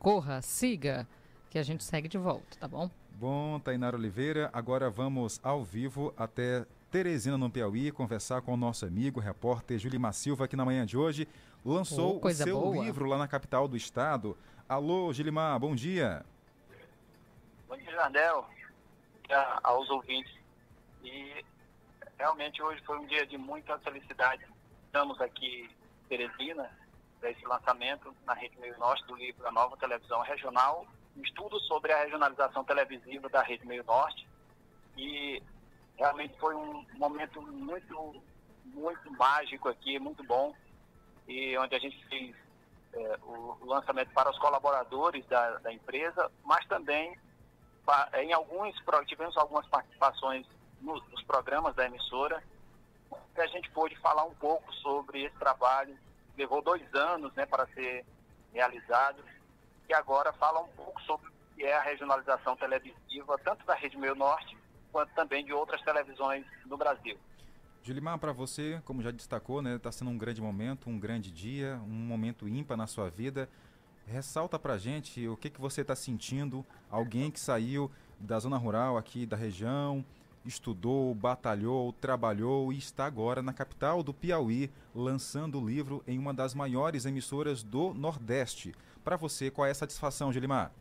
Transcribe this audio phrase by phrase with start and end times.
[0.00, 1.06] corra, siga,
[1.50, 2.90] que a gente segue de volta, tá bom?
[3.12, 8.86] Bom, Tainara Oliveira, agora vamos ao vivo até Teresina, no Piauí, conversar com o nosso
[8.86, 11.28] amigo, repórter Julimar Silva, que na manhã de hoje
[11.62, 12.82] lançou oh, o seu boa.
[12.82, 14.36] livro lá na capital do estado.
[14.66, 16.24] Alô, Gilimar, bom dia.
[17.68, 18.46] Bom dia, Jardel,
[19.62, 20.32] aos ouvintes.
[21.04, 21.44] E
[22.18, 24.46] realmente hoje foi um dia de muita felicidade.
[24.86, 26.70] Estamos aqui em Teresina,
[27.20, 30.86] para esse lançamento na Rede Meio Norte do livro A Nova Televisão Regional,
[31.16, 34.26] um estudo sobre a regionalização televisiva da Rede Meio Norte.
[34.96, 35.42] E
[35.96, 38.22] realmente foi um momento muito,
[38.64, 40.54] muito mágico aqui, muito bom,
[41.28, 42.34] e onde a gente fez
[42.94, 47.16] é, o, o, lançamento para os colaboradores da, da empresa, mas também
[48.14, 48.74] em alguns
[49.06, 50.46] tivemos algumas participações
[50.80, 52.42] nos, nos programas da emissora,
[53.34, 55.96] que a gente pôde falar um pouco sobre esse trabalho.
[56.40, 58.02] Levou dois anos né, para ser
[58.50, 59.22] realizado,
[59.86, 63.98] e agora fala um pouco sobre o que é a regionalização televisiva, tanto da Rede
[63.98, 64.56] Meio Norte
[64.90, 67.18] quanto também de outras televisões no Brasil.
[67.82, 71.30] Julimar, para você, como já destacou, está né, tá sendo um grande momento, um grande
[71.30, 73.46] dia, um momento ímpar na sua vida.
[74.06, 78.96] Ressalta para gente o que, que você está sentindo, alguém que saiu da zona rural
[78.96, 80.02] aqui da região,
[80.44, 86.32] estudou, batalhou, trabalhou e está agora na capital do Piauí, lançando o livro em uma
[86.32, 88.74] das maiores emissoras do Nordeste.
[89.04, 90.72] Para você, qual é a satisfação, Julimar?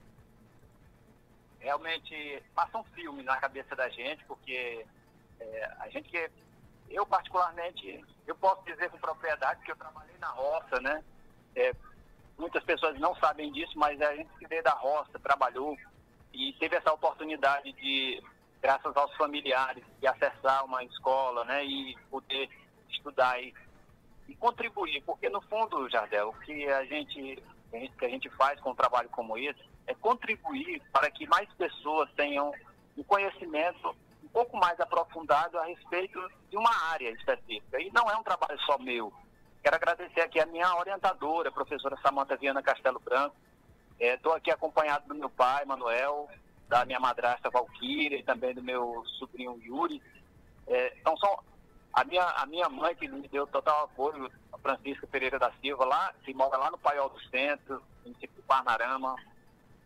[1.59, 4.85] realmente passa um filme na cabeça da gente, porque
[5.39, 6.29] é, a gente que.
[6.89, 11.03] Eu, particularmente, eu posso dizer com propriedade que eu trabalhei na roça, né?
[11.55, 11.71] É,
[12.35, 15.77] muitas pessoas não sabem disso, mas a gente que veio da roça, trabalhou
[16.33, 18.23] e teve essa oportunidade de,
[18.61, 21.63] graças aos familiares, de acessar uma escola, né?
[21.65, 22.49] E poder
[22.89, 23.53] estudar e,
[24.27, 27.43] e contribuir, porque no fundo, Jardel, o que a gente,
[27.97, 32.09] que a gente faz com um trabalho como esse é contribuir para que mais pessoas
[32.15, 32.51] tenham
[32.95, 37.81] um conhecimento um pouco mais aprofundado a respeito de uma área específica.
[37.81, 39.11] E não é um trabalho só meu.
[39.63, 43.35] Quero agradecer aqui a minha orientadora, a professora Samanta Viana Castelo Branco.
[43.99, 46.29] Estou é, aqui acompanhado do meu pai, Manuel,
[46.69, 50.01] da minha madrasta Valquíria e também do meu sobrinho Yuri.
[50.67, 51.39] É, então, são
[51.91, 55.83] a minha, a minha mãe que me deu total apoio, a Francisca Pereira da Silva,
[55.83, 59.15] lá, que mora lá no Paiol do Centro, município de Parnarama,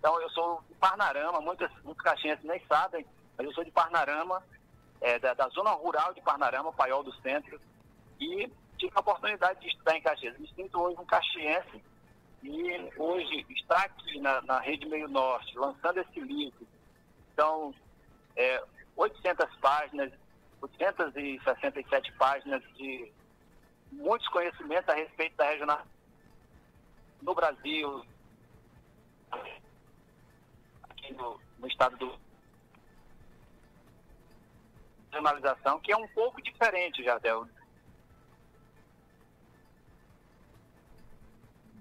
[0.04, 3.06] então, eu sou de Parnarama, muitas, muitos caxienses nem sabem,
[3.38, 4.44] mas eu sou de Parnarama,
[5.00, 7.58] é, da, da, zona rural de Parnarama, Paiol do Centro,
[8.20, 10.38] e tive a oportunidade de estudar em Caxias.
[10.38, 11.82] Me sinto hoje um caxiense
[12.44, 16.68] e hoje está aqui na, na Rede Meio Norte, lançando esse livro.
[17.34, 17.74] Então,
[18.36, 18.62] é,
[18.96, 20.12] 800 páginas,
[20.62, 23.12] 867 páginas de
[23.92, 25.82] muitos conhecimentos a respeito da regional
[27.22, 28.06] no Brasil,
[30.84, 32.24] aqui no, no estado do
[35.14, 37.48] regionalização, que é um pouco diferente, Jardel.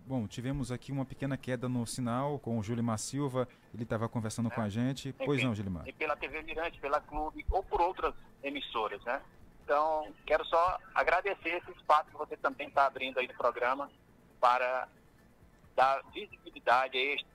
[0.06, 4.48] Bom, tivemos aqui uma pequena queda no sinal com o Júlio Silva, ele estava conversando
[4.48, 4.54] é.
[4.54, 5.12] com a gente.
[5.24, 5.86] Pois não, Julimar?
[5.86, 9.20] E pela TV Mirante, pela Clube ou por outras emissoras, né?
[9.64, 13.88] Então, quero só agradecer esse espaço que você também está abrindo aí no programa
[14.40, 14.88] para
[15.76, 17.32] dar visibilidade a este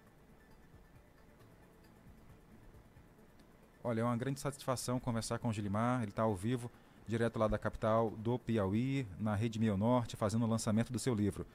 [3.87, 6.01] Olha, é uma grande satisfação conversar com o Gilimar.
[6.01, 6.69] Ele está ao vivo,
[7.07, 11.15] direto lá da capital do Piauí, na Rede Meio Norte, fazendo o lançamento do seu
[11.15, 11.47] livro.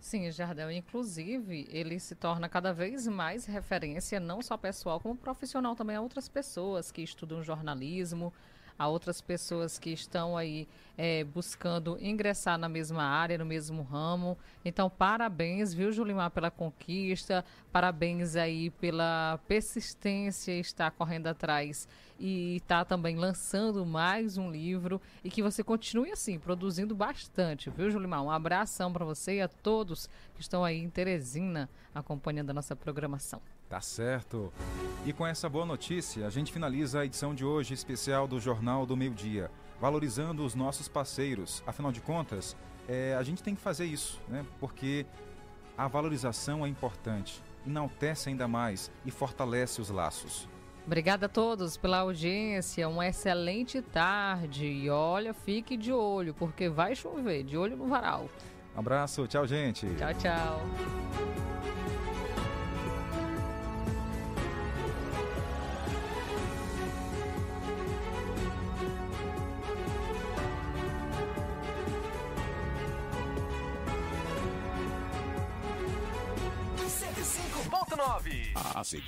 [0.00, 0.70] Sim, Jardel.
[0.70, 6.00] Inclusive, ele se torna cada vez mais referência, não só pessoal, como profissional também a
[6.00, 8.32] outras pessoas que estudam jornalismo,
[8.78, 14.38] a outras pessoas que estão aí é, buscando ingressar na mesma área, no mesmo ramo.
[14.64, 22.84] Então, parabéns, viu, Julimar, pela conquista, parabéns aí pela persistência, estar correndo atrás e está
[22.84, 28.22] também lançando mais um livro e que você continue assim, produzindo bastante, viu, Julimar?
[28.22, 32.74] Um abração para você e a todos que estão aí em Teresina acompanhando a nossa
[32.74, 33.40] programação.
[33.68, 34.52] Tá certo.
[35.04, 38.86] E com essa boa notícia, a gente finaliza a edição de hoje especial do Jornal
[38.86, 39.50] do Meio Dia,
[39.80, 41.62] valorizando os nossos parceiros.
[41.66, 42.56] Afinal de contas,
[42.88, 44.44] é, a gente tem que fazer isso, né?
[44.58, 45.06] Porque
[45.76, 50.48] a valorização é importante, enaltece ainda mais e fortalece os laços.
[50.88, 56.96] Obrigada a todos pela audiência, uma excelente tarde e olha, fique de olho, porque vai
[56.96, 58.26] chover, de olho no varal.
[58.74, 59.86] Um abraço, tchau, gente.
[59.96, 60.62] Tchau, tchau.
[77.98, 78.52] 19.
[78.54, 79.04] A seguir.